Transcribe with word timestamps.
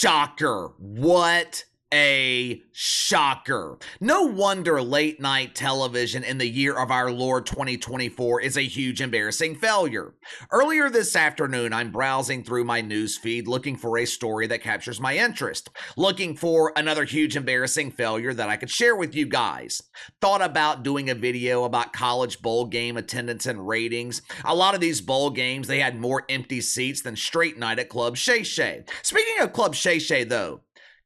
Shocker. 0.00 0.74
What 0.78 1.64
a 1.92 2.62
shocker. 2.72 3.78
No 4.00 4.24
wonder 4.24 4.82
late 4.82 5.20
night 5.20 5.54
television 5.54 6.22
in 6.22 6.38
the 6.38 6.48
year 6.48 6.76
of 6.76 6.90
our 6.90 7.10
Lord 7.10 7.46
2024 7.46 8.42
is 8.42 8.56
a 8.56 8.62
huge 8.62 9.00
embarrassing 9.00 9.56
failure. 9.56 10.14
Earlier 10.50 10.90
this 10.90 11.16
afternoon, 11.16 11.72
I'm 11.72 11.90
browsing 11.90 12.44
through 12.44 12.64
my 12.64 12.80
news 12.80 13.16
feed 13.16 13.48
looking 13.48 13.76
for 13.76 13.98
a 13.98 14.04
story 14.04 14.46
that 14.48 14.62
captures 14.62 15.00
my 15.00 15.16
interest, 15.16 15.70
looking 15.96 16.36
for 16.36 16.72
another 16.76 17.04
huge 17.04 17.36
embarrassing 17.36 17.90
failure 17.92 18.34
that 18.34 18.48
I 18.48 18.56
could 18.56 18.70
share 18.70 18.96
with 18.96 19.14
you 19.14 19.26
guys. 19.26 19.82
Thought 20.20 20.42
about 20.42 20.82
doing 20.82 21.08
a 21.08 21.14
video 21.14 21.64
about 21.64 21.92
college 21.92 22.42
bowl 22.42 22.66
game 22.66 22.96
attendance 22.96 23.46
and 23.46 23.66
ratings. 23.66 24.22
A 24.44 24.54
lot 24.54 24.74
of 24.74 24.80
these 24.80 25.00
bowl 25.00 25.30
games, 25.30 25.68
they 25.68 25.80
had 25.80 25.98
more 25.98 26.24
empty 26.28 26.60
seats 26.60 27.00
than 27.00 27.16
straight 27.16 27.58
night 27.58 27.78
at 27.78 27.88
Club 27.88 28.16
Shay 28.16 28.42
Shay. 28.42 28.84
Speaking 29.02 29.42
of 29.42 29.52
Club 29.52 29.74
Shay 29.74 29.98
Shay, 29.98 30.24
though, 30.24 30.60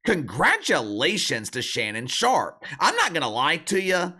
Congratulations 0.05 1.49
to 1.51 1.61
Shannon 1.61 2.07
Sharpe. 2.07 2.65
I'm 2.79 2.95
not 2.97 3.13
going 3.13 3.21
to 3.21 3.29
lie 3.29 3.57
to 3.57 3.81
you. 3.81 4.13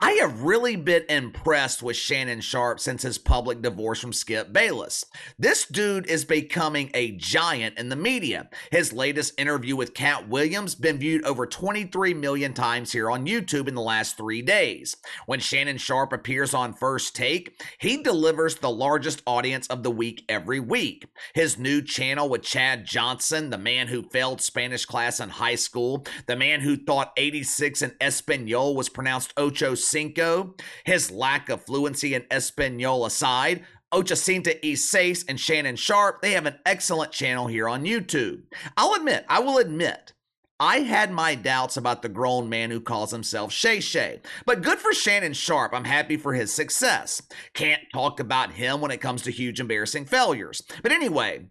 I 0.00 0.12
have 0.20 0.42
really 0.42 0.76
been 0.76 1.02
impressed 1.08 1.82
with 1.82 1.96
Shannon 1.96 2.40
Sharpe 2.40 2.78
since 2.78 3.02
his 3.02 3.18
public 3.18 3.62
divorce 3.62 3.98
from 3.98 4.12
Skip 4.12 4.52
Bayless. 4.52 5.04
This 5.40 5.66
dude 5.66 6.06
is 6.06 6.24
becoming 6.24 6.92
a 6.94 7.16
giant 7.16 7.76
in 7.78 7.88
the 7.88 7.96
media. 7.96 8.48
His 8.70 8.92
latest 8.92 9.38
interview 9.40 9.74
with 9.74 9.94
Katt 9.94 10.28
Williams 10.28 10.76
been 10.76 10.98
viewed 10.98 11.24
over 11.24 11.46
23 11.46 12.14
million 12.14 12.54
times 12.54 12.92
here 12.92 13.10
on 13.10 13.26
YouTube 13.26 13.66
in 13.66 13.74
the 13.74 13.80
last 13.80 14.16
3 14.16 14.40
days. 14.42 14.96
When 15.26 15.40
Shannon 15.40 15.78
Sharpe 15.78 16.12
appears 16.12 16.54
on 16.54 16.74
First 16.74 17.16
Take, 17.16 17.60
he 17.80 18.00
delivers 18.00 18.54
the 18.54 18.70
largest 18.70 19.20
audience 19.26 19.66
of 19.66 19.82
the 19.82 19.90
week 19.90 20.24
every 20.28 20.60
week. 20.60 21.08
His 21.34 21.58
new 21.58 21.82
channel 21.82 22.28
with 22.28 22.42
Chad 22.42 22.86
Johnson, 22.86 23.50
the 23.50 23.58
man 23.58 23.88
who 23.88 24.04
failed 24.04 24.40
Spanish 24.40 24.84
class 24.86 25.18
in 25.18 25.28
high 25.28 25.56
school, 25.56 26.06
the 26.26 26.36
man 26.36 26.60
who 26.60 26.76
thought 26.76 27.12
86 27.16 27.82
in 27.82 27.96
Espanol 28.00 28.76
was 28.76 28.88
pronounced 28.88 29.34
ocho 29.36 29.74
Cinco, 29.88 30.54
his 30.84 31.10
lack 31.10 31.48
of 31.48 31.64
fluency 31.64 32.14
in 32.14 32.24
Espanol 32.30 33.06
aside, 33.06 33.64
Ochacinta 33.92 34.58
E. 34.62 34.76
Seis 34.76 35.24
and 35.28 35.40
Shannon 35.40 35.76
Sharpe, 35.76 36.20
they 36.20 36.32
have 36.32 36.46
an 36.46 36.58
excellent 36.66 37.10
channel 37.10 37.46
here 37.46 37.68
on 37.68 37.84
YouTube. 37.84 38.42
I'll 38.76 38.94
admit, 38.94 39.24
I 39.28 39.40
will 39.40 39.58
admit, 39.58 40.12
I 40.60 40.80
had 40.80 41.12
my 41.12 41.36
doubts 41.36 41.76
about 41.76 42.02
the 42.02 42.08
grown 42.08 42.48
man 42.48 42.70
who 42.70 42.80
calls 42.80 43.12
himself 43.12 43.52
Shay 43.52 43.78
Shay, 43.78 44.20
but 44.44 44.60
good 44.60 44.78
for 44.78 44.92
Shannon 44.92 45.32
Sharpe. 45.32 45.72
I'm 45.72 45.84
happy 45.84 46.16
for 46.16 46.34
his 46.34 46.52
success. 46.52 47.22
Can't 47.54 47.82
talk 47.92 48.18
about 48.18 48.52
him 48.52 48.80
when 48.80 48.90
it 48.90 49.00
comes 49.00 49.22
to 49.22 49.30
huge 49.30 49.60
embarrassing 49.60 50.06
failures. 50.06 50.62
But 50.82 50.90
anyway, 50.90 51.46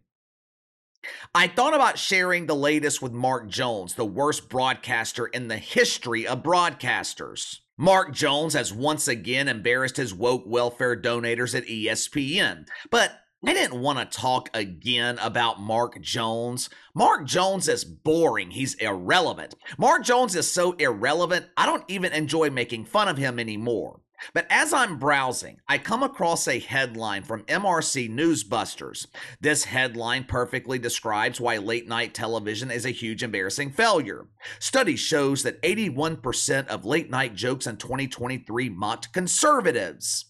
I 1.33 1.47
thought 1.47 1.73
about 1.73 1.97
sharing 1.97 2.47
the 2.47 2.55
latest 2.55 3.01
with 3.01 3.13
Mark 3.13 3.47
Jones, 3.47 3.93
the 3.93 4.05
worst 4.05 4.49
broadcaster 4.49 5.25
in 5.25 5.47
the 5.47 5.57
history 5.57 6.27
of 6.27 6.43
broadcasters. 6.43 7.59
Mark 7.79 8.11
Jones 8.11 8.55
has 8.55 8.73
once 8.73 9.07
again 9.07 9.47
embarrassed 9.47 9.97
his 9.97 10.11
woke 10.11 10.43
welfare 10.47 10.99
donators 10.99 11.55
at 11.55 11.67
ESPN. 11.67 12.67
But 12.89 13.11
I 13.45 13.53
didn't 13.53 13.79
want 13.79 13.99
to 13.99 14.17
talk 14.17 14.49
again 14.55 15.19
about 15.21 15.61
Mark 15.61 16.01
Jones. 16.01 16.71
Mark 16.95 17.27
Jones 17.27 17.67
is 17.67 17.85
boring. 17.85 18.49
He's 18.49 18.73
irrelevant. 18.75 19.53
Mark 19.77 20.03
Jones 20.03 20.35
is 20.35 20.51
so 20.51 20.71
irrelevant, 20.73 21.45
I 21.55 21.67
don't 21.67 21.83
even 21.87 22.13
enjoy 22.13 22.49
making 22.49 22.85
fun 22.85 23.07
of 23.07 23.17
him 23.19 23.37
anymore. 23.37 24.01
But 24.33 24.47
as 24.49 24.73
I'm 24.73 24.97
browsing, 24.97 25.59
I 25.67 25.77
come 25.77 26.03
across 26.03 26.47
a 26.47 26.59
headline 26.59 27.23
from 27.23 27.43
MRC 27.43 28.09
Newsbusters. 28.09 29.07
This 29.39 29.65
headline 29.65 30.23
perfectly 30.23 30.79
describes 30.79 31.39
why 31.39 31.57
late 31.57 31.87
night 31.87 32.13
television 32.13 32.71
is 32.71 32.85
a 32.85 32.91
huge 32.91 33.23
embarrassing 33.23 33.71
failure. 33.71 34.27
Study 34.59 34.95
shows 34.95 35.43
that 35.43 35.61
81% 35.61 36.67
of 36.67 36.85
late 36.85 37.09
night 37.09 37.35
jokes 37.35 37.67
in 37.67 37.77
2023 37.77 38.69
mocked 38.69 39.13
conservatives. 39.13 40.25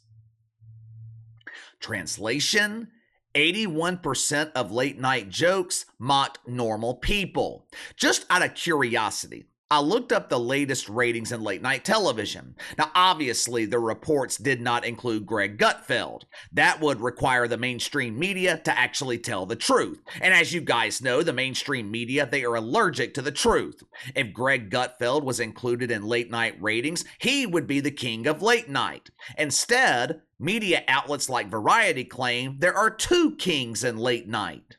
Translation 1.79 2.89
81% 3.37 4.51
of 4.53 4.71
late 4.71 4.99
night 4.99 5.29
jokes 5.29 5.85
mocked 5.99 6.39
normal 6.47 6.95
people. 6.95 7.67
Just 7.95 8.25
out 8.31 8.43
of 8.43 8.55
curiosity, 8.55 9.45
I 9.69 9.81
looked 9.81 10.13
up 10.13 10.29
the 10.29 10.39
latest 10.39 10.87
ratings 10.87 11.33
in 11.33 11.41
late 11.41 11.61
night 11.61 11.83
television. 11.83 12.55
Now, 12.77 12.89
obviously, 12.95 13.65
the 13.65 13.79
reports 13.79 14.37
did 14.37 14.61
not 14.61 14.85
include 14.85 15.25
Greg 15.25 15.57
Gutfeld. 15.57 16.23
That 16.53 16.79
would 16.79 17.01
require 17.01 17.49
the 17.49 17.57
mainstream 17.57 18.17
media 18.17 18.59
to 18.63 18.79
actually 18.79 19.17
tell 19.17 19.45
the 19.45 19.57
truth. 19.57 19.99
And 20.21 20.33
as 20.33 20.53
you 20.53 20.61
guys 20.61 21.01
know, 21.01 21.21
the 21.21 21.33
mainstream 21.33 21.91
media, 21.91 22.25
they 22.25 22.45
are 22.45 22.55
allergic 22.55 23.13
to 23.15 23.21
the 23.21 23.31
truth. 23.31 23.83
If 24.15 24.31
Greg 24.31 24.69
Gutfeld 24.69 25.23
was 25.23 25.41
included 25.41 25.91
in 25.91 26.03
late 26.03 26.31
night 26.31 26.55
ratings, 26.61 27.03
he 27.19 27.45
would 27.45 27.67
be 27.67 27.81
the 27.81 27.91
king 27.91 28.25
of 28.25 28.41
late 28.41 28.69
night. 28.69 29.09
Instead, 29.37 30.21
media 30.39 30.83
outlets 30.87 31.29
like 31.29 31.49
Variety 31.49 32.05
claim 32.05 32.59
there 32.59 32.75
are 32.75 32.89
two 32.89 33.35
kings 33.35 33.83
in 33.83 33.97
late 33.97 34.29
night. 34.29 34.77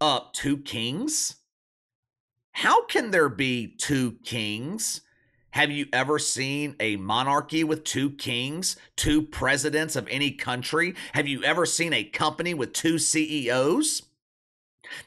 Uh, 0.00 0.20
two 0.32 0.58
kings? 0.58 1.39
How 2.60 2.84
can 2.84 3.10
there 3.10 3.30
be 3.30 3.68
two 3.68 4.18
kings? 4.22 5.00
Have 5.52 5.70
you 5.70 5.86
ever 5.94 6.18
seen 6.18 6.76
a 6.78 6.96
monarchy 6.96 7.64
with 7.64 7.84
two 7.84 8.10
kings, 8.10 8.76
two 8.96 9.22
presidents 9.22 9.96
of 9.96 10.06
any 10.10 10.32
country? 10.32 10.94
Have 11.14 11.26
you 11.26 11.42
ever 11.42 11.64
seen 11.64 11.94
a 11.94 12.04
company 12.04 12.52
with 12.52 12.74
two 12.74 12.98
CEOs? 12.98 14.02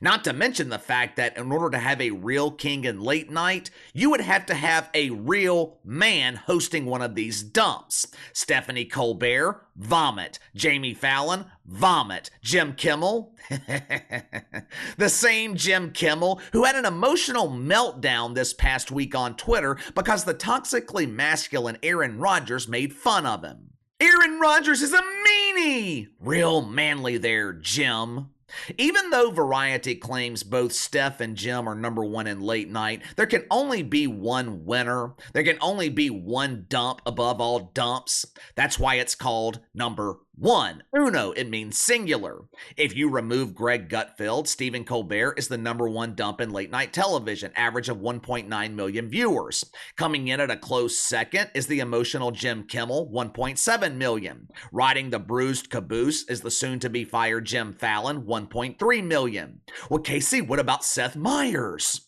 Not 0.02 0.24
to 0.24 0.34
mention 0.34 0.70
the 0.70 0.80
fact 0.80 1.16
that 1.18 1.38
in 1.38 1.52
order 1.52 1.70
to 1.72 1.80
have 1.80 2.02
a 2.02 2.12
real 2.12 2.52
king 2.52 2.86
in 2.86 3.00
late 3.00 3.30
night, 3.30 3.70
you 3.94 4.10
would 4.10 4.22
have 4.22 4.46
to 4.48 4.54
have 4.54 4.90
a 4.94 5.10
real 5.10 5.78
man 5.84 6.36
hosting 6.36 6.86
one 6.86 7.02
of 7.02 7.16
these 7.16 7.44
dumps. 7.44 8.08
Stephanie 8.34 8.86
Colbert, 8.86 9.66
vomit. 9.76 10.40
Jamie 10.56 10.94
Fallon, 10.94 11.46
vomit. 11.66 12.30
Jim 12.42 12.74
Kimmel, 12.74 13.36
the 14.98 15.10
same 15.10 15.56
Jim 15.56 15.92
Kimmel 15.92 16.42
who 16.52 16.64
had 16.64 16.76
an 16.76 16.86
emotional 16.86 17.50
meltdown 17.50 18.36
this 18.36 18.54
past 18.54 18.92
week 18.92 19.16
on 19.16 19.36
Twitter 19.36 19.78
because 19.96 20.24
the 20.24 20.34
toxically 20.34 21.10
masculine 21.10 21.78
Aaron 21.84 22.20
Rodgers 22.20 22.68
made 22.68 22.94
fun 22.94 23.26
of 23.26 23.44
him. 23.44 23.72
Aaron 24.00 24.40
Rodgers 24.40 24.82
is 24.82 24.94
a 24.94 25.02
meanie! 25.02 26.10
Real 26.20 26.62
manly 26.62 27.18
there, 27.18 27.54
Jim. 27.54 28.30
Even 28.78 29.10
though 29.10 29.32
Variety 29.32 29.96
claims 29.96 30.44
both 30.44 30.74
Steph 30.74 31.20
and 31.20 31.36
Jim 31.36 31.68
are 31.68 31.76
number 31.76 32.04
one 32.04 32.28
in 32.28 32.42
late 32.42 32.70
night, 32.70 33.02
there 33.16 33.26
can 33.26 33.46
only 33.50 33.84
be 33.84 34.08
one 34.08 34.66
winner. 34.66 35.14
There 35.34 35.44
can 35.44 35.58
only 35.62 35.90
be 35.90 36.10
one 36.10 36.66
dump 36.70 37.02
above 37.06 37.42
all 37.42 37.72
dumps. 37.74 38.26
That's 38.56 38.80
why 38.80 38.96
it's 38.96 39.16
called 39.16 39.60
number 39.74 40.18
one, 40.36 40.84
uno, 40.98 41.32
it 41.32 41.48
means 41.48 41.78
singular. 41.78 42.42
If 42.76 42.96
you 42.96 43.08
remove 43.08 43.54
Greg 43.54 43.88
Gutfeld, 43.88 44.48
Stephen 44.48 44.84
Colbert 44.84 45.38
is 45.38 45.48
the 45.48 45.60
number 45.60 45.88
one 45.88 46.16
dump 46.16 46.42
in 46.42 46.50
late 46.50 46.72
night 46.72 46.92
television, 46.92 47.52
average 47.56 47.88
of 47.88 47.98
1.9 47.98 48.74
million 48.74 49.10
viewers. 49.10 49.64
Coming 49.96 50.28
in 50.28 50.40
at 50.40 50.50
a 50.50 50.58
close 50.58 50.98
second 50.98 51.52
is 51.54 51.68
the 51.68 51.80
emotional 51.80 52.32
Jim 52.32 52.64
Kimmel, 52.64 53.12
1.7 53.14 53.96
million. 53.96 54.48
Riding 54.72 55.12
the 55.12 55.20
bruised 55.20 55.70
caboose 55.70 56.28
is 56.28 56.42
the 56.42 56.52
soon 56.52 56.80
to 56.80 56.90
be 56.90 57.04
fired 57.04 57.46
Jim 57.46 57.72
Fallon, 57.72 58.24
1.3 58.24 59.04
million. 59.04 59.62
Well, 59.90 60.02
Casey, 60.02 60.42
what 60.42 60.60
about 60.60 60.84
Seth 60.84 61.16
Meyers? 61.16 62.08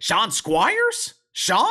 Sean 0.00 0.32
Squires? 0.32 1.14
Sean? 1.32 1.70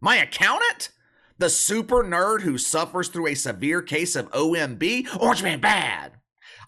My 0.00 0.16
accountant? 0.16 0.90
The 1.38 1.50
super 1.50 2.02
nerd 2.02 2.42
who 2.42 2.58
suffers 2.58 3.08
through 3.08 3.28
a 3.28 3.34
severe 3.34 3.82
case 3.82 4.16
of 4.16 4.30
OMB, 4.30 5.16
Orange 5.20 5.42
Man 5.42 5.60
Bad. 5.60 6.12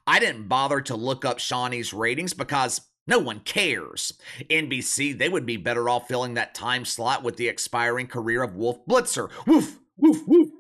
I 0.07 0.19
didn't 0.19 0.49
bother 0.49 0.81
to 0.83 0.97
look 0.97 1.25
up 1.25 1.39
Shawnee's 1.39 1.93
ratings 1.93 2.35
because 2.35 2.81
no 3.07 3.19
one 3.19 3.41
cares. 3.41 4.13
NBC, 4.51 5.17
they 5.17 5.29
would 5.29 5.47
be 5.47 5.57
better 5.57 5.89
off 5.89 6.09
filling 6.09 6.35
that 6.35 6.55
time 6.55 6.85
slot 6.85 7.23
with 7.23 7.37
the 7.37 7.49
expiring 7.49 8.07
career 8.07 8.43
of 8.43 8.55
Wolf 8.55 8.85
Blitzer. 8.87 9.31
Woof, 9.47 9.79
woof, 9.97 10.27
woof. 10.27 10.51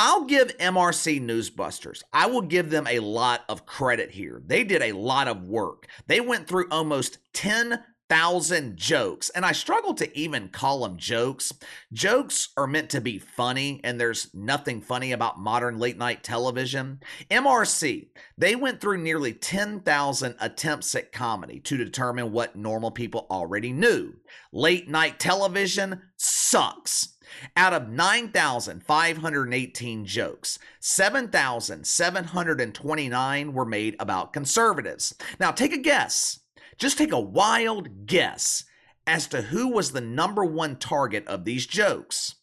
I'll 0.00 0.24
give 0.24 0.56
MRC 0.58 1.20
Newsbusters, 1.20 2.04
I 2.12 2.26
will 2.26 2.42
give 2.42 2.70
them 2.70 2.86
a 2.86 3.00
lot 3.00 3.44
of 3.48 3.66
credit 3.66 4.12
here. 4.12 4.40
They 4.46 4.62
did 4.62 4.80
a 4.80 4.92
lot 4.92 5.26
of 5.26 5.42
work. 5.42 5.88
They 6.06 6.20
went 6.20 6.46
through 6.46 6.68
almost 6.70 7.18
10 7.32 7.82
thousand 8.08 8.76
jokes, 8.76 9.28
and 9.30 9.44
I 9.44 9.52
struggle 9.52 9.94
to 9.94 10.18
even 10.18 10.48
call 10.48 10.80
them 10.80 10.96
jokes. 10.96 11.52
Jokes 11.92 12.48
are 12.56 12.66
meant 12.66 12.90
to 12.90 13.00
be 13.00 13.18
funny, 13.18 13.80
and 13.84 14.00
there's 14.00 14.34
nothing 14.34 14.80
funny 14.80 15.12
about 15.12 15.38
modern 15.38 15.78
late 15.78 15.98
night 15.98 16.24
television. 16.24 17.00
MRC, 17.30 18.08
they 18.36 18.56
went 18.56 18.80
through 18.80 18.98
nearly 18.98 19.32
10,000 19.32 20.34
attempts 20.40 20.92
at 20.94 21.12
comedy 21.12 21.60
to 21.60 21.76
determine 21.76 22.32
what 22.32 22.56
normal 22.56 22.90
people 22.90 23.26
already 23.30 23.72
knew. 23.72 24.14
Late 24.52 24.88
night 24.88 25.18
television 25.18 26.02
sucks. 26.16 27.14
Out 27.56 27.74
of 27.74 27.90
9,518 27.90 30.06
jokes, 30.06 30.58
7,729 30.80 33.52
were 33.52 33.66
made 33.66 33.96
about 34.00 34.32
conservatives. 34.32 35.14
Now, 35.38 35.50
take 35.50 35.74
a 35.74 35.78
guess. 35.78 36.40
Just 36.78 36.98
take 36.98 37.12
a 37.12 37.20
wild 37.20 38.06
guess 38.06 38.64
as 39.06 39.26
to 39.28 39.42
who 39.42 39.68
was 39.68 39.92
the 39.92 40.00
number 40.00 40.44
one 40.44 40.76
target 40.76 41.26
of 41.26 41.44
these 41.44 41.66
jokes. 41.66 42.36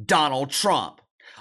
Donald 0.00 0.50
Trump. 0.50 1.00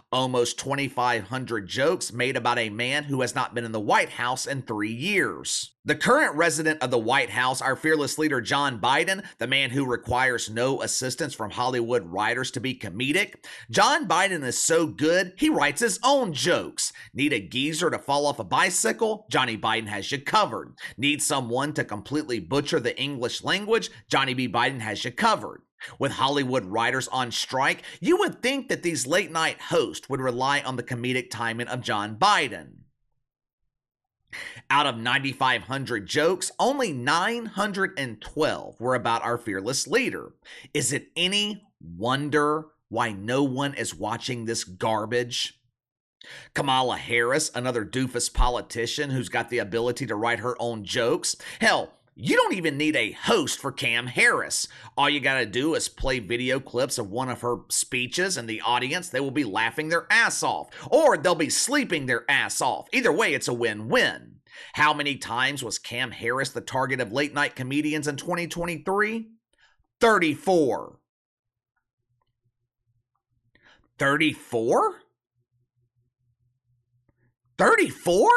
Almost 0.09 0.57
2,500 0.59 1.67
jokes 1.67 2.13
made 2.13 2.37
about 2.37 2.57
a 2.57 2.69
man 2.69 3.03
who 3.03 3.19
has 3.19 3.35
not 3.35 3.53
been 3.53 3.65
in 3.65 3.73
the 3.73 3.79
White 3.81 4.11
House 4.11 4.45
in 4.45 4.61
three 4.61 4.93
years. 4.93 5.73
The 5.83 5.97
current 5.97 6.33
resident 6.37 6.81
of 6.81 6.91
the 6.91 6.97
White 6.97 7.31
House, 7.31 7.61
our 7.61 7.75
fearless 7.75 8.17
leader 8.17 8.39
John 8.39 8.79
Biden, 8.79 9.25
the 9.37 9.47
man 9.47 9.69
who 9.69 9.85
requires 9.85 10.49
no 10.49 10.81
assistance 10.81 11.33
from 11.33 11.51
Hollywood 11.51 12.05
writers 12.05 12.51
to 12.51 12.61
be 12.61 12.73
comedic. 12.73 13.43
John 13.69 14.07
Biden 14.07 14.45
is 14.45 14.57
so 14.57 14.87
good, 14.87 15.33
he 15.35 15.49
writes 15.49 15.81
his 15.81 15.99
own 16.05 16.31
jokes. 16.31 16.93
Need 17.13 17.33
a 17.33 17.45
geezer 17.45 17.89
to 17.89 17.99
fall 17.99 18.27
off 18.27 18.39
a 18.39 18.45
bicycle? 18.45 19.25
Johnny 19.29 19.57
Biden 19.57 19.87
has 19.87 20.09
you 20.09 20.21
covered. 20.21 20.77
Need 20.97 21.21
someone 21.21 21.73
to 21.73 21.83
completely 21.83 22.39
butcher 22.39 22.79
the 22.79 22.97
English 22.97 23.43
language? 23.43 23.89
Johnny 24.09 24.33
B. 24.33 24.47
Biden 24.47 24.79
has 24.79 25.03
you 25.03 25.11
covered. 25.11 25.63
With 25.99 26.13
Hollywood 26.13 26.65
writers 26.65 27.07
on 27.09 27.31
strike, 27.31 27.83
you 27.99 28.17
would 28.17 28.41
think 28.41 28.69
that 28.69 28.83
these 28.83 29.07
late 29.07 29.31
night 29.31 29.61
hosts 29.61 30.09
would 30.09 30.21
rely 30.21 30.61
on 30.61 30.75
the 30.75 30.83
comedic 30.83 31.29
timing 31.29 31.67
of 31.67 31.81
John 31.81 32.15
Biden. 32.15 32.79
Out 34.69 34.85
of 34.85 34.97
9,500 34.97 36.05
jokes, 36.05 36.51
only 36.59 36.91
912 36.91 38.79
were 38.79 38.95
about 38.95 39.23
our 39.23 39.37
fearless 39.37 39.87
leader. 39.87 40.33
Is 40.73 40.91
it 40.91 41.11
any 41.15 41.63
wonder 41.79 42.65
why 42.89 43.11
no 43.11 43.43
one 43.43 43.73
is 43.73 43.95
watching 43.95 44.45
this 44.45 44.63
garbage? 44.63 45.61
Kamala 46.53 46.97
Harris, 46.97 47.51
another 47.55 47.85
doofus 47.85 48.33
politician 48.33 49.11
who's 49.11 49.29
got 49.29 49.49
the 49.49 49.59
ability 49.59 50.05
to 50.07 50.15
write 50.15 50.39
her 50.39 50.55
own 50.59 50.83
jokes. 50.83 51.35
Hell, 51.61 51.93
you 52.19 52.35
don't 52.35 52.55
even 52.55 52.77
need 52.77 52.95
a 52.95 53.11
host 53.11 53.59
for 53.59 53.71
Cam 53.71 54.07
Harris. 54.07 54.67
All 54.97 55.07
you 55.07 55.19
got 55.19 55.37
to 55.37 55.45
do 55.45 55.75
is 55.75 55.87
play 55.87 56.17
video 56.17 56.59
clips 56.59 56.97
of 56.97 57.11
one 57.11 57.29
of 57.29 57.41
her 57.41 57.57
speeches, 57.69 58.37
and 58.37 58.49
the 58.49 58.61
audience, 58.61 59.09
they 59.09 59.19
will 59.19 59.29
be 59.29 59.43
laughing 59.43 59.89
their 59.89 60.07
ass 60.09 60.41
off, 60.41 60.69
or 60.89 61.15
they'll 61.15 61.35
be 61.35 61.51
sleeping 61.51 62.07
their 62.07 62.25
ass 62.27 62.59
off. 62.59 62.87
Either 62.91 63.11
way, 63.11 63.35
it's 63.35 63.47
a 63.47 63.53
win 63.53 63.87
win. 63.87 64.37
How 64.73 64.95
many 64.95 65.15
times 65.15 65.63
was 65.63 65.77
Cam 65.77 66.09
Harris 66.09 66.49
the 66.49 66.59
target 66.61 66.99
of 66.99 67.11
late 67.11 67.35
night 67.35 67.55
comedians 67.55 68.07
in 68.07 68.15
2023? 68.15 69.27
34. 70.01 70.99
34? 73.99 74.95
34? 77.59 78.29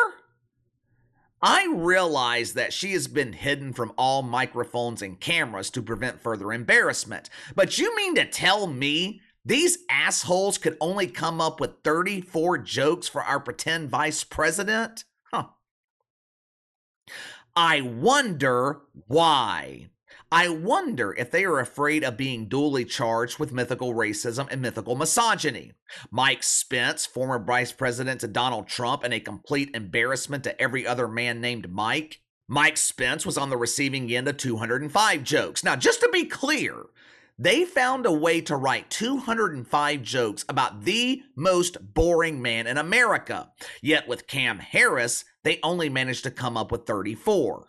I 1.43 1.73
realize 1.75 2.53
that 2.53 2.73
she 2.73 2.93
has 2.93 3.09
been 3.09 3.33
hidden 3.33 3.73
from 3.73 3.93
all 3.97 4.23
microphones 4.23 5.01
and 5.01 5.19
cameras 5.19 5.71
to 5.71 5.83
prevent 5.83 6.21
further 6.21 6.53
embarrassment. 6.53 7.31
But 7.55 7.79
you 7.79 7.95
mean 7.97 8.15
to 8.17 8.27
tell 8.27 8.67
me 8.67 9.23
these 9.45 9.79
assholes 9.89 10.59
could 10.59 10.77
only 10.81 11.07
come 11.07 11.41
up 11.41 11.61
with 11.61 11.83
34 11.83 12.59
jokes 12.59 13.09
for 13.09 13.23
our 13.23 13.41
pretend 13.41 13.89
vice 13.89 14.23
president? 14.23 15.05
Huh. 15.33 15.47
I 17.57 17.81
wonder 17.81 18.81
why. 19.07 19.89
I 20.33 20.49
wonder 20.49 21.13
if 21.19 21.33
they 21.33 21.45
are 21.45 21.59
afraid 21.59 22.05
of 22.05 22.17
being 22.17 22.47
duly 22.47 22.85
charged 22.85 23.41
with 23.41 23.53
mythical 23.53 23.95
racism 23.95 24.47
and 24.49 24.63
mythical 24.63 24.95
misogyny. 24.95 25.73
Mike 26.13 26.45
Spence, 26.45 27.05
former 27.05 27.43
vice 27.43 27.73
president 27.73 28.21
to 28.21 28.29
Donald 28.29 28.69
Trump, 28.69 29.03
and 29.03 29.13
a 29.13 29.19
complete 29.19 29.71
embarrassment 29.75 30.45
to 30.45 30.61
every 30.63 30.87
other 30.87 31.09
man 31.09 31.41
named 31.41 31.73
Mike. 31.73 32.21
Mike 32.47 32.77
Spence 32.77 33.27
was 33.27 33.37
on 33.37 33.51
the 33.51 33.57
receiving 33.57 34.13
end 34.13 34.29
of 34.29 34.37
205 34.37 35.25
jokes. 35.25 35.65
Now, 35.65 35.75
just 35.75 36.01
to 36.01 36.09
be 36.13 36.27
clear, 36.27 36.85
they 37.37 37.65
found 37.65 38.07
a 38.07 38.13
way 38.13 38.41
to 38.43 38.55
write 38.55 38.89
205 38.89 40.03
jokes 40.03 40.45
about 40.49 40.85
the 40.85 41.23
most 41.35 41.95
boring 41.95 42.41
man 42.41 42.69
in 42.69 42.79
America. 42.79 43.51
Yet 43.83 44.07
with 44.07 44.29
Cam 44.29 44.61
Harris, 44.61 45.25
they 45.43 45.59
only 45.65 45.89
managed 45.89 46.23
to 46.23 46.31
come 46.31 46.57
up 46.57 46.71
with 46.71 46.87
34. 46.87 47.67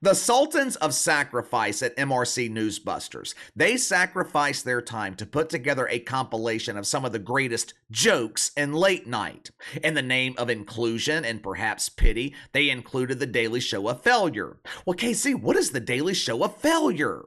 The 0.00 0.14
Sultans 0.14 0.76
of 0.76 0.94
Sacrifice 0.94 1.82
at 1.82 1.96
MRC 1.96 2.50
Newsbusters. 2.50 3.34
They 3.56 3.76
sacrificed 3.76 4.64
their 4.64 4.82
time 4.82 5.14
to 5.16 5.26
put 5.26 5.48
together 5.48 5.88
a 5.88 5.98
compilation 5.98 6.76
of 6.76 6.86
some 6.86 7.04
of 7.04 7.12
the 7.12 7.18
greatest 7.18 7.74
jokes 7.90 8.50
in 8.56 8.72
late 8.72 9.06
night. 9.06 9.50
In 9.82 9.94
the 9.94 10.02
name 10.02 10.34
of 10.36 10.50
inclusion 10.50 11.24
and 11.24 11.42
perhaps 11.42 11.88
pity, 11.88 12.34
they 12.52 12.70
included 12.70 13.18
The 13.18 13.26
Daily 13.26 13.60
Show 13.60 13.88
of 13.88 14.02
Failure. 14.02 14.58
Well, 14.84 14.96
KC, 14.96 15.40
what 15.40 15.56
is 15.56 15.70
The 15.70 15.80
Daily 15.80 16.14
Show 16.14 16.42
of 16.42 16.56
Failure? 16.56 17.24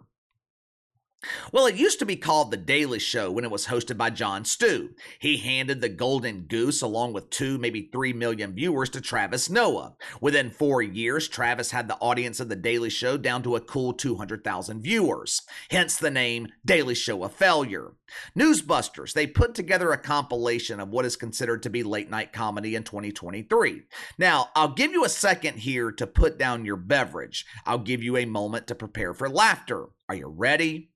Well, 1.51 1.65
it 1.65 1.75
used 1.75 1.97
to 1.99 2.05
be 2.05 2.15
called 2.15 2.51
The 2.51 2.57
Daily 2.57 2.99
Show 2.99 3.31
when 3.31 3.43
it 3.43 3.51
was 3.51 3.67
hosted 3.67 3.97
by 3.97 4.11
Jon 4.11 4.45
Stew. 4.45 4.91
He 5.19 5.37
handed 5.37 5.81
the 5.81 5.89
Golden 5.89 6.41
Goose 6.41 6.81
along 6.81 7.13
with 7.13 7.29
two, 7.31 7.57
maybe 7.57 7.89
three 7.91 8.13
million 8.13 8.53
viewers 8.53 8.89
to 8.91 9.01
Travis 9.01 9.49
Noah. 9.49 9.95
Within 10.21 10.51
four 10.51 10.81
years, 10.81 11.27
Travis 11.27 11.71
had 11.71 11.87
the 11.87 11.97
audience 11.97 12.39
of 12.39 12.49
The 12.49 12.55
Daily 12.55 12.89
Show 12.89 13.17
down 13.17 13.43
to 13.43 13.55
a 13.55 13.61
cool 13.61 13.93
200,000 13.93 14.81
viewers. 14.81 15.41
Hence 15.71 15.97
the 15.97 16.11
name 16.11 16.49
Daily 16.63 16.95
Show 16.95 17.23
of 17.23 17.33
Failure. 17.33 17.93
Newsbusters, 18.37 19.13
they 19.13 19.25
put 19.25 19.55
together 19.55 19.91
a 19.91 19.97
compilation 19.97 20.79
of 20.79 20.89
what 20.89 21.05
is 21.05 21.15
considered 21.15 21.63
to 21.63 21.69
be 21.69 21.81
late 21.81 22.09
night 22.09 22.31
comedy 22.31 22.75
in 22.75 22.83
2023. 22.83 23.81
Now, 24.17 24.49
I'll 24.55 24.73
give 24.73 24.91
you 24.91 25.03
a 25.03 25.09
second 25.09 25.57
here 25.59 25.91
to 25.93 26.07
put 26.07 26.37
down 26.37 26.63
your 26.63 26.77
beverage. 26.77 27.45
I'll 27.65 27.79
give 27.79 28.03
you 28.03 28.17
a 28.17 28.25
moment 28.25 28.67
to 28.67 28.75
prepare 28.75 29.13
for 29.13 29.29
laughter. 29.29 29.87
Are 30.07 30.15
you 30.15 30.27
ready? 30.27 30.91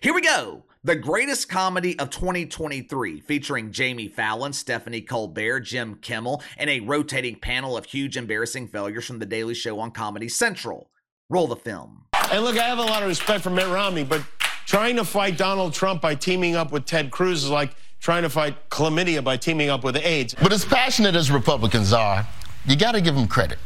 Here 0.00 0.12
we 0.12 0.20
go. 0.20 0.64
The 0.84 0.96
greatest 0.96 1.48
comedy 1.48 1.96
of 2.00 2.10
2023, 2.10 3.20
featuring 3.20 3.70
Jamie 3.70 4.08
Fallon, 4.08 4.52
Stephanie 4.52 5.00
Colbert, 5.00 5.60
Jim 5.60 5.94
Kimmel, 6.02 6.42
and 6.58 6.68
a 6.68 6.80
rotating 6.80 7.36
panel 7.36 7.76
of 7.76 7.84
huge 7.84 8.16
embarrassing 8.16 8.66
failures 8.66 9.04
from 9.06 9.20
The 9.20 9.26
Daily 9.26 9.54
Show 9.54 9.78
on 9.78 9.92
Comedy 9.92 10.28
Central. 10.28 10.90
Roll 11.30 11.46
the 11.46 11.54
film. 11.54 12.06
And 12.32 12.42
look, 12.42 12.58
I 12.58 12.64
have 12.64 12.78
a 12.78 12.82
lot 12.82 13.02
of 13.02 13.08
respect 13.08 13.44
for 13.44 13.50
Mitt 13.50 13.68
Romney, 13.68 14.02
but 14.02 14.22
trying 14.66 14.96
to 14.96 15.04
fight 15.04 15.38
Donald 15.38 15.72
Trump 15.72 16.02
by 16.02 16.16
teaming 16.16 16.56
up 16.56 16.72
with 16.72 16.84
Ted 16.84 17.12
Cruz 17.12 17.44
is 17.44 17.50
like 17.50 17.76
trying 18.00 18.22
to 18.22 18.30
fight 18.30 18.68
chlamydia 18.70 19.22
by 19.22 19.36
teaming 19.36 19.70
up 19.70 19.84
with 19.84 19.96
AIDS. 19.96 20.34
But 20.34 20.52
as 20.52 20.64
passionate 20.64 21.14
as 21.14 21.30
Republicans 21.30 21.92
are, 21.92 22.26
you 22.66 22.74
got 22.74 22.92
to 22.92 23.00
give 23.00 23.14
them 23.14 23.28
credit. 23.28 23.58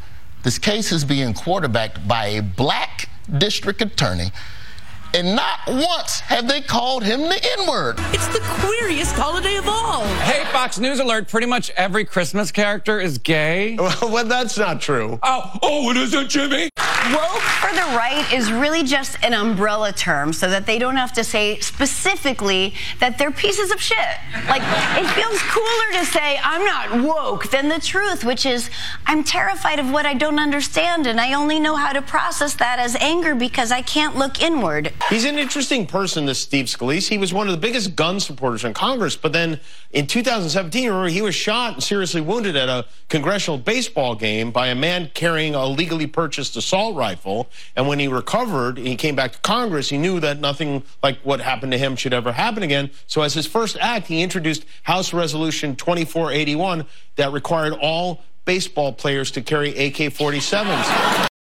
This 0.43 0.59
case 0.59 0.93
is 0.93 1.03
being 1.03 1.33
quarterbacked 1.33 2.07
by 2.07 2.27
a 2.27 2.43
black 2.43 3.09
district 3.39 3.81
attorney 3.81 4.31
and 5.17 5.35
not 5.35 5.61
once 5.67 6.21
have 6.21 6.47
they 6.47 6.61
called 6.61 7.03
him 7.03 7.23
the 7.23 7.41
N 7.59 7.67
word. 7.67 7.95
It's 8.13 8.27
the 8.29 8.41
queeriest 8.41 9.15
holiday 9.15 9.57
of 9.57 9.67
all. 9.67 10.05
Hey, 10.19 10.45
Fox 10.53 10.79
News 10.79 11.01
alert. 11.01 11.29
Pretty 11.29 11.47
much 11.47 11.71
every 11.71 12.05
Christmas 12.05 12.53
character 12.53 13.01
is 13.01 13.17
gay. 13.17 13.77
Well, 13.77 13.97
well 14.13 14.25
that's 14.27 14.59
not 14.59 14.83
true. 14.83 15.19
Oh, 15.23 15.59
oh, 15.63 15.91
it 15.91 15.97
isn't, 15.97 16.29
Jimmy? 16.29 16.69
Woke 17.15 17.41
for 17.61 17.73
the 17.73 17.97
right 17.97 18.27
is 18.33 18.51
really 18.51 18.83
just 18.83 19.17
an 19.23 19.33
umbrella 19.33 19.93
term 19.93 20.33
so 20.33 20.51
that 20.51 20.67
they 20.67 20.77
don't 20.77 20.97
have 20.97 21.13
to 21.13 21.23
say 21.23 21.61
specifically 21.61 22.75
that 22.99 23.17
they're 23.17 23.31
pieces 23.31 23.71
of 23.71 23.81
shit. 23.81 23.97
Like, 24.49 24.63
it 24.99 25.07
feels 25.11 25.41
cooler 25.43 26.01
to 26.01 26.05
say, 26.05 26.41
I'm 26.43 26.65
not 26.65 27.07
woke, 27.07 27.51
than 27.51 27.69
the 27.69 27.79
truth, 27.79 28.25
which 28.25 28.45
is, 28.45 28.71
I'm 29.07 29.23
terrified 29.23 29.79
of 29.79 29.93
what 29.93 30.05
I 30.05 30.15
don't 30.15 30.41
understand, 30.41 31.07
and 31.07 31.21
I 31.21 31.35
only 31.35 31.61
know 31.61 31.77
how 31.77 31.93
to 31.93 32.03
process 32.03 32.55
that 32.55 32.81
as 32.81 32.97
anger 32.97 33.37
because 33.37 33.71
I 33.71 33.83
can't 33.83 34.17
look 34.17 34.43
inward. 34.43 34.93
He's 35.09 35.25
an 35.25 35.39
interesting 35.39 35.87
person, 35.87 36.27
this 36.27 36.41
Steve 36.41 36.67
Scalise. 36.67 37.09
He 37.09 37.19
was 37.19 37.33
one 37.33 37.47
of 37.47 37.53
the 37.53 37.61
biggest 37.61 37.95
gun 37.95 38.19
supporters 38.19 38.65
in 38.65 38.75
Congress, 38.75 39.15
but 39.15 39.33
then 39.33 39.61
in 39.93 40.09
2017, 40.09 40.89
remember, 40.89 41.09
he 41.09 41.23
was 41.23 41.37
shot 41.37 41.75
and 41.75 41.83
seriously 41.83 42.21
wounded 42.21 42.57
at 42.57 42.69
a 42.69 42.85
congressional 43.09 43.59
baseball 43.59 44.17
game 44.17 44.51
by 44.51 44.67
a 44.69 44.75
man 44.75 45.11
carrying 45.15 45.55
a 45.55 45.65
legally 45.67 46.09
purchased 46.09 46.57
assault 46.57 46.96
rifle. 46.97 47.49
And 47.77 47.87
when 47.87 47.99
he 47.99 48.09
recovered, 48.09 48.79
he 48.79 48.97
came 48.97 49.15
back 49.15 49.33
to 49.33 49.39
Congress, 49.41 49.89
he 49.91 49.99
knew 49.99 50.19
that 50.21 50.41
nothing 50.41 50.83
like 51.03 51.19
what 51.21 51.41
happened 51.41 51.73
to 51.73 51.79
him 51.79 51.95
should 51.97 52.13
ever 52.13 52.33
happen 52.33 52.63
again. 52.63 52.91
So 53.07 53.23
as 53.23 53.35
his 53.35 53.47
first 53.47 53.77
act, 53.81 54.07
he 54.07 54.23
introduced 54.23 54.65
House 54.83 55.13
Resolution 55.13 55.77
2481 55.77 56.87
that 57.17 57.33
required 57.33 57.75
all 57.75 58.23
baseball 58.45 58.93
players 58.93 59.31
to 59.33 59.43
carry 59.43 59.71
AK-47s. 59.71 61.29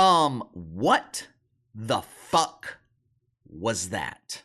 Um, 0.00 0.48
what 0.54 1.28
the 1.74 2.00
fuck 2.00 2.78
was 3.50 3.90
that? 3.90 4.42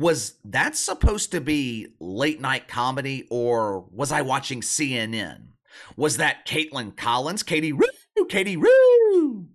was 0.00 0.36
that 0.44 0.76
supposed 0.76 1.30
to 1.32 1.40
be 1.40 1.88
late 2.00 2.40
night 2.40 2.68
comedy 2.68 3.26
or 3.30 3.80
was 3.90 4.10
I 4.10 4.22
watching 4.22 4.62
CNN? 4.62 5.48
Was 5.96 6.16
that 6.16 6.46
Kaitlan 6.46 6.96
Collins? 6.96 7.42
Katie 7.42 7.72
Roo, 7.72 7.86
Katie 8.28 8.56
Roo. 8.56 9.48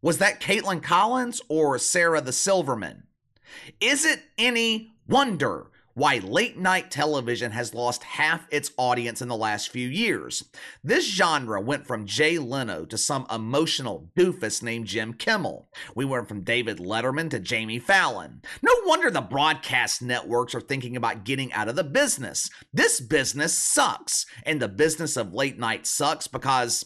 Was 0.00 0.18
that 0.18 0.40
Kaitlan 0.40 0.82
Collins 0.82 1.42
or 1.48 1.78
Sarah 1.78 2.20
the 2.20 2.32
Silverman? 2.32 3.04
Is 3.80 4.04
it 4.04 4.22
any 4.38 4.92
wonder 5.06 5.70
why 5.96 6.18
late 6.18 6.58
night 6.58 6.90
television 6.90 7.52
has 7.52 7.72
lost 7.72 8.02
half 8.04 8.46
its 8.50 8.70
audience 8.76 9.22
in 9.22 9.28
the 9.28 9.36
last 9.36 9.70
few 9.70 9.88
years. 9.88 10.44
This 10.84 11.10
genre 11.10 11.58
went 11.58 11.86
from 11.86 12.04
Jay 12.04 12.38
Leno 12.38 12.84
to 12.84 12.98
some 12.98 13.26
emotional 13.30 14.10
doofus 14.14 14.62
named 14.62 14.86
Jim 14.86 15.14
Kimmel. 15.14 15.70
We 15.94 16.04
went 16.04 16.28
from 16.28 16.42
David 16.42 16.76
Letterman 16.76 17.30
to 17.30 17.40
Jamie 17.40 17.78
Fallon. 17.78 18.42
No 18.60 18.72
wonder 18.84 19.10
the 19.10 19.22
broadcast 19.22 20.02
networks 20.02 20.54
are 20.54 20.60
thinking 20.60 20.96
about 20.96 21.24
getting 21.24 21.50
out 21.54 21.68
of 21.68 21.76
the 21.76 21.84
business. 21.84 22.50
This 22.74 23.00
business 23.00 23.58
sucks, 23.58 24.26
and 24.44 24.60
the 24.60 24.68
business 24.68 25.16
of 25.16 25.32
late 25.32 25.58
night 25.58 25.86
sucks 25.86 26.26
because 26.26 26.84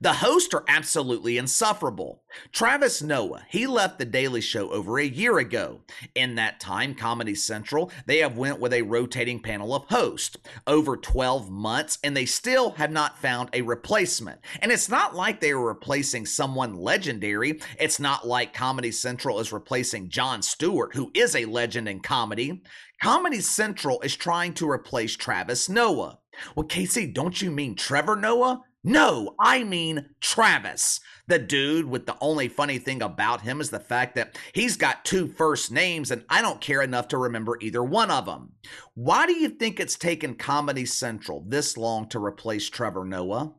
the 0.00 0.14
hosts 0.14 0.54
are 0.54 0.64
absolutely 0.68 1.38
insufferable. 1.38 2.22
Travis 2.52 3.02
Noah, 3.02 3.42
he 3.48 3.66
left 3.66 3.98
The 3.98 4.04
Daily 4.04 4.40
Show 4.40 4.70
over 4.70 4.98
a 4.98 5.04
year 5.04 5.38
ago. 5.38 5.80
In 6.14 6.34
that 6.36 6.60
time, 6.60 6.94
Comedy 6.94 7.34
Central, 7.34 7.90
they 8.06 8.18
have 8.18 8.36
went 8.36 8.60
with 8.60 8.72
a 8.72 8.82
rotating 8.82 9.40
panel 9.40 9.74
of 9.74 9.84
hosts 9.84 10.36
over 10.66 10.96
12 10.96 11.50
months 11.50 11.98
and 12.02 12.16
they 12.16 12.26
still 12.26 12.72
have 12.72 12.90
not 12.90 13.18
found 13.18 13.50
a 13.52 13.62
replacement. 13.62 14.40
And 14.60 14.72
it's 14.72 14.88
not 14.88 15.14
like 15.14 15.40
they 15.40 15.50
are 15.50 15.60
replacing 15.60 16.26
someone 16.26 16.76
legendary. 16.76 17.60
It's 17.78 18.00
not 18.00 18.26
like 18.26 18.54
Comedy 18.54 18.92
Central 18.92 19.40
is 19.40 19.52
replacing 19.52 20.10
Jon 20.10 20.42
Stewart, 20.42 20.94
who 20.94 21.10
is 21.14 21.34
a 21.34 21.44
legend 21.44 21.88
in 21.88 22.00
comedy. 22.00 22.62
Comedy 23.02 23.40
Central 23.40 24.00
is 24.02 24.14
trying 24.14 24.54
to 24.54 24.68
replace 24.68 25.16
Travis 25.16 25.68
Noah. 25.68 26.18
Well, 26.54 26.66
Casey, 26.66 27.06
don't 27.06 27.40
you 27.40 27.50
mean 27.50 27.74
Trevor 27.74 28.16
Noah? 28.16 28.62
No, 28.82 29.34
I 29.38 29.62
mean 29.62 30.06
Travis. 30.20 31.00
The 31.26 31.38
dude 31.38 31.84
with 31.84 32.06
the 32.06 32.16
only 32.20 32.48
funny 32.48 32.78
thing 32.78 33.02
about 33.02 33.42
him 33.42 33.60
is 33.60 33.70
the 33.70 33.78
fact 33.78 34.14
that 34.14 34.38
he's 34.54 34.76
got 34.76 35.04
two 35.04 35.28
first 35.28 35.70
names 35.70 36.10
and 36.10 36.24
I 36.30 36.40
don't 36.40 36.62
care 36.62 36.80
enough 36.80 37.08
to 37.08 37.18
remember 37.18 37.58
either 37.60 37.84
one 37.84 38.10
of 38.10 38.24
them. 38.24 38.52
Why 38.94 39.26
do 39.26 39.34
you 39.34 39.50
think 39.50 39.78
it's 39.78 39.96
taken 39.96 40.34
Comedy 40.34 40.86
Central 40.86 41.44
this 41.46 41.76
long 41.76 42.08
to 42.08 42.24
replace 42.24 42.70
Trevor 42.70 43.04
Noah? 43.04 43.52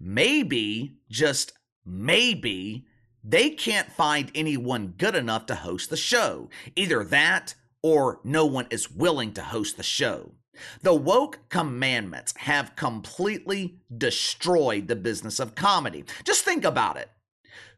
Maybe, 0.00 0.98
just 1.08 1.52
maybe, 1.86 2.86
they 3.22 3.50
can't 3.50 3.92
find 3.92 4.30
anyone 4.34 4.94
good 4.98 5.14
enough 5.14 5.46
to 5.46 5.54
host 5.54 5.88
the 5.88 5.96
show. 5.96 6.50
Either 6.76 7.04
that 7.04 7.54
or 7.82 8.20
no 8.24 8.44
one 8.44 8.66
is 8.70 8.90
willing 8.90 9.32
to 9.34 9.42
host 9.42 9.76
the 9.76 9.82
show. 9.82 10.32
The 10.82 10.94
woke 10.94 11.40
commandments 11.48 12.34
have 12.38 12.76
completely 12.76 13.76
destroyed 13.96 14.88
the 14.88 14.96
business 14.96 15.40
of 15.40 15.54
comedy. 15.54 16.04
Just 16.24 16.44
think 16.44 16.64
about 16.64 16.96
it. 16.96 17.10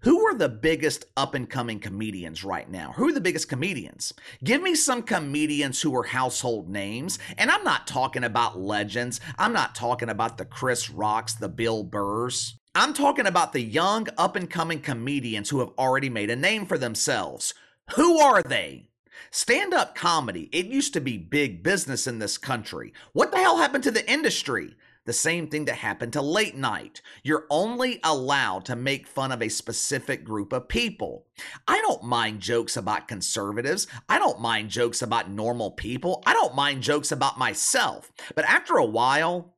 Who 0.00 0.26
are 0.26 0.34
the 0.34 0.48
biggest 0.48 1.06
up 1.16 1.34
and 1.34 1.48
coming 1.48 1.80
comedians 1.80 2.44
right 2.44 2.70
now? 2.70 2.92
Who 2.96 3.08
are 3.08 3.12
the 3.12 3.20
biggest 3.20 3.48
comedians? 3.48 4.12
Give 4.44 4.62
me 4.62 4.74
some 4.74 5.02
comedians 5.02 5.82
who 5.82 5.96
are 5.96 6.04
household 6.04 6.68
names. 6.68 7.18
And 7.38 7.50
I'm 7.50 7.64
not 7.64 7.86
talking 7.86 8.22
about 8.22 8.58
legends. 8.58 9.20
I'm 9.38 9.52
not 9.52 9.74
talking 9.74 10.08
about 10.08 10.38
the 10.38 10.44
Chris 10.44 10.90
Rocks, 10.90 11.34
the 11.34 11.48
Bill 11.48 11.82
Burrs. 11.82 12.58
I'm 12.74 12.92
talking 12.92 13.26
about 13.26 13.52
the 13.52 13.62
young 13.62 14.06
up 14.18 14.36
and 14.36 14.50
coming 14.50 14.80
comedians 14.80 15.48
who 15.48 15.60
have 15.60 15.70
already 15.78 16.10
made 16.10 16.30
a 16.30 16.36
name 16.36 16.66
for 16.66 16.78
themselves. 16.78 17.54
Who 17.94 18.20
are 18.20 18.42
they? 18.42 18.90
Stand 19.30 19.74
up 19.74 19.94
comedy, 19.94 20.48
it 20.52 20.66
used 20.66 20.92
to 20.94 21.00
be 21.00 21.18
big 21.18 21.62
business 21.62 22.06
in 22.06 22.18
this 22.18 22.38
country. 22.38 22.92
What 23.12 23.32
the 23.32 23.38
hell 23.38 23.58
happened 23.58 23.84
to 23.84 23.90
the 23.90 24.10
industry? 24.10 24.76
The 25.06 25.12
same 25.12 25.46
thing 25.46 25.66
that 25.66 25.76
happened 25.76 26.12
to 26.14 26.20
late 26.20 26.56
night. 26.56 27.00
You're 27.22 27.46
only 27.48 28.00
allowed 28.02 28.64
to 28.64 28.74
make 28.74 29.06
fun 29.06 29.30
of 29.30 29.40
a 29.40 29.48
specific 29.48 30.24
group 30.24 30.52
of 30.52 30.66
people. 30.66 31.26
I 31.68 31.80
don't 31.80 32.02
mind 32.02 32.40
jokes 32.40 32.76
about 32.76 33.06
conservatives. 33.06 33.86
I 34.08 34.18
don't 34.18 34.40
mind 34.40 34.70
jokes 34.70 35.02
about 35.02 35.30
normal 35.30 35.70
people. 35.70 36.24
I 36.26 36.32
don't 36.32 36.56
mind 36.56 36.82
jokes 36.82 37.12
about 37.12 37.38
myself. 37.38 38.10
But 38.34 38.46
after 38.46 38.78
a 38.78 38.84
while, 38.84 39.54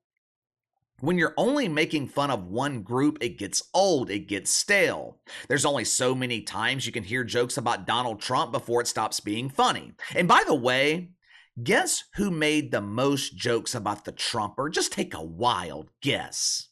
when 1.00 1.18
you're 1.18 1.34
only 1.36 1.68
making 1.68 2.08
fun 2.08 2.30
of 2.30 2.46
one 2.46 2.82
group, 2.82 3.18
it 3.20 3.38
gets 3.38 3.62
old, 3.72 4.10
it 4.10 4.28
gets 4.28 4.50
stale. 4.50 5.18
There's 5.48 5.64
only 5.64 5.84
so 5.84 6.14
many 6.14 6.40
times 6.40 6.86
you 6.86 6.92
can 6.92 7.04
hear 7.04 7.24
jokes 7.24 7.56
about 7.56 7.86
Donald 7.86 8.20
Trump 8.20 8.52
before 8.52 8.80
it 8.80 8.88
stops 8.88 9.20
being 9.20 9.48
funny. 9.48 9.92
And 10.14 10.26
by 10.26 10.42
the 10.46 10.54
way, 10.54 11.10
guess 11.62 12.04
who 12.14 12.30
made 12.30 12.70
the 12.70 12.80
most 12.80 13.36
jokes 13.36 13.74
about 13.74 14.04
the 14.04 14.12
Trumper? 14.12 14.68
Just 14.68 14.92
take 14.92 15.14
a 15.14 15.22
wild 15.22 15.90
guess. 16.00 16.68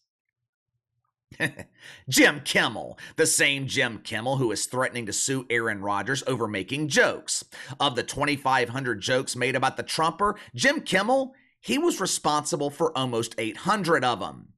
Jim 2.09 2.41
Kimmel, 2.45 2.99
the 3.17 3.27
same 3.27 3.67
Jim 3.67 3.99
Kimmel 3.99 4.37
who 4.37 4.51
is 4.53 4.67
threatening 4.67 5.07
to 5.07 5.13
sue 5.13 5.47
Aaron 5.51 5.81
Rodgers 5.81 6.23
over 6.27 6.49
making 6.49 6.89
jokes. 6.89 7.45
Of 7.79 7.97
the 7.97 8.03
2,500 8.03 9.01
jokes 9.01 9.37
made 9.37 9.57
about 9.57 9.77
the 9.77 9.83
Trumper, 9.83 10.37
Jim 10.55 10.81
Kimmel, 10.81 11.35
he 11.67 11.79
was 11.79 12.01
responsible 12.01 12.71
for 12.71 12.97
almost 12.97 13.35
800 13.39 14.05
of 14.05 14.21
them. 14.21 14.51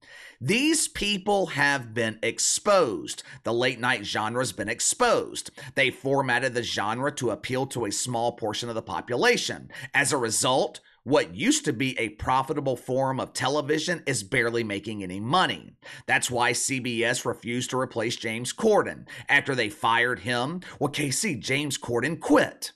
These 0.43 0.88
people 0.88 1.47
have 1.47 1.95
been 1.95 2.19
exposed. 2.23 3.23
The 3.45 3.53
late 3.55 3.81
night 3.81 4.05
genre 4.05 4.43
has 4.43 4.53
been 4.53 4.69
exposed. 4.69 5.50
They 5.75 5.91
formatted 5.91 6.53
the 6.53 6.62
genre 6.62 7.11
to 7.12 7.31
appeal 7.31 7.65
to 7.69 7.87
a 7.87 7.91
small 7.91 8.33
portion 8.33 8.69
of 8.69 8.75
the 8.75 8.83
population. 8.83 9.71
As 9.95 10.12
a 10.12 10.19
result, 10.19 10.81
what 11.03 11.35
used 11.35 11.65
to 11.65 11.73
be 11.73 11.99
a 11.99 12.11
profitable 12.11 12.77
form 12.77 13.21
of 13.21 13.33
television 13.33 14.03
is 14.05 14.23
barely 14.23 14.62
making 14.62 15.03
any 15.03 15.19
money. 15.19 15.77
That's 16.07 16.31
why 16.31 16.53
CBS 16.53 17.25
refused 17.25 17.71
to 17.71 17.81
replace 17.81 18.17
James 18.17 18.53
Corden. 18.53 19.09
After 19.31 19.55
they 19.55 19.71
fired 19.71 20.19
him, 20.19 20.61
well, 20.79 20.93
KC, 20.93 21.41
James 21.41 21.79
Corden 21.79 22.21
quit. 22.21 22.73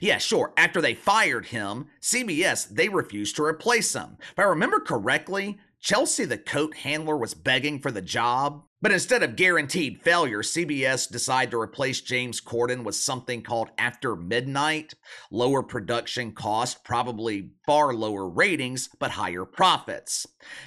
Yeah, 0.00 0.18
sure. 0.18 0.52
After 0.56 0.80
they 0.80 0.94
fired 0.94 1.46
him, 1.46 1.86
CBS, 2.00 2.68
they 2.68 2.88
refused 2.88 3.36
to 3.36 3.44
replace 3.44 3.94
him. 3.94 4.16
If 4.30 4.38
I 4.38 4.42
remember 4.42 4.80
correctly, 4.80 5.58
Chelsea 5.82 6.24
the 6.24 6.38
coat 6.38 6.76
handler 6.76 7.16
was 7.16 7.34
begging 7.34 7.80
for 7.80 7.90
the 7.90 8.00
job. 8.00 8.62
But 8.80 8.92
instead 8.92 9.24
of 9.24 9.36
guaranteed 9.36 10.00
failure, 10.02 10.42
CBS 10.42 11.10
decided 11.10 11.50
to 11.52 11.60
replace 11.60 12.00
James 12.00 12.40
Corden 12.40 12.84
with 12.84 12.94
something 12.94 13.42
called 13.42 13.70
After 13.78 14.14
Midnight. 14.14 14.94
Lower 15.30 15.62
production 15.62 16.32
cost, 16.32 16.84
probably 16.84 17.50
far 17.66 17.94
lower 17.94 18.28
ratings, 18.28 18.88
but 19.00 19.12
higher 19.12 19.44
profits. 19.44 20.24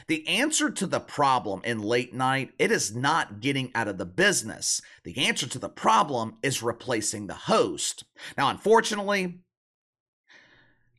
The 0.08 0.28
answer 0.28 0.70
to 0.70 0.86
the 0.86 1.00
problem 1.00 1.62
in 1.64 1.80
late 1.80 2.14
night, 2.14 2.52
it 2.60 2.72
is 2.72 2.94
not 2.94 3.40
getting 3.40 3.72
out 3.74 3.88
of 3.88 3.98
the 3.98 4.06
business. 4.06 4.82
The 5.06 5.18
answer 5.18 5.48
to 5.48 5.60
the 5.60 5.70
problem 5.70 6.36
is 6.42 6.64
replacing 6.64 7.28
the 7.28 7.34
host. 7.34 8.04
Now, 8.38 8.50
unfortunately, 8.50 9.45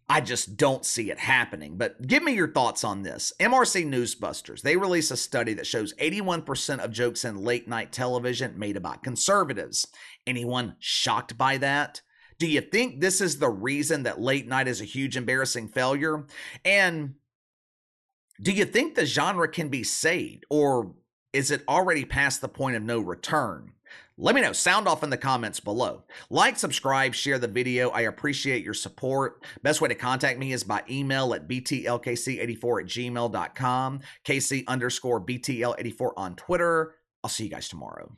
I 0.09 0.21
just 0.21 0.57
don't 0.57 0.87
see 0.87 1.11
it 1.11 1.19
happening. 1.19 1.77
But 1.77 2.07
give 2.07 2.23
me 2.23 2.33
your 2.33 2.53
thoughts 2.53 2.85
on 2.85 3.03
this. 3.03 3.33
MRC 3.41 3.87
Newsbusters, 3.87 4.63
they 4.63 4.77
release 4.77 5.11
a 5.11 5.17
study 5.17 5.53
that 5.55 5.67
shows 5.67 5.95
81% 5.95 6.79
of 6.79 6.93
jokes 6.93 7.25
in 7.25 7.43
late 7.43 7.67
night 7.67 7.93
television 7.93 8.59
made 8.59 8.77
about 8.77 9.03
conservatives. 9.03 9.87
Anyone 10.27 10.77
shocked 10.79 11.37
by 11.37 11.59
that? 11.59 12.03
Do 12.39 12.47
you 12.47 12.61
think 12.61 13.01
this 13.01 13.21
is 13.21 13.39
the 13.39 13.49
reason 13.49 14.05
that 14.05 14.21
late 14.21 14.47
night 14.47 14.69
is 14.69 14.81
a 14.81 14.85
huge 14.85 15.17
embarrassing 15.17 15.69
failure? 15.69 16.27
And 16.65 17.15
do 18.41 18.53
you 18.53 18.67
think 18.67 18.95
the 18.95 19.07
genre 19.07 19.49
can 19.49 19.71
be 19.71 19.83
saved 19.83 20.45
or 20.51 20.95
is 21.33 21.51
it 21.51 21.65
already 21.69 22.05
past 22.05 22.41
the 22.41 22.49
point 22.49 22.77
of 22.77 22.83
no 22.83 23.01
return? 23.01 23.73
Let 24.19 24.35
me 24.35 24.41
know. 24.41 24.53
Sound 24.53 24.89
off 24.89 25.03
in 25.03 25.11
the 25.11 25.19
comments 25.19 25.61
below. 25.61 26.05
Like, 26.31 26.59
subscribe, 26.59 27.15
share 27.15 27.39
the 27.39 27.49
video. 27.49 27.91
I 27.91 28.03
appreciate 28.03 28.65
your 28.65 28.73
support. 28.73 29.45
Best 29.63 29.83
way 29.83 29.91
to 29.91 29.95
contact 29.95 30.39
me 30.39 30.53
is 30.53 30.65
by 30.65 30.83
email 30.89 31.35
at 31.35 31.47
btlkc84 31.47 32.81
at 32.81 32.87
gmail.com, 32.87 34.01
kc 34.25 34.67
underscore 34.67 35.21
btl84 35.21 36.13
on 36.17 36.35
Twitter. 36.35 36.95
I'll 37.23 37.31
see 37.31 37.45
you 37.45 37.51
guys 37.51 37.69
tomorrow. 37.69 38.11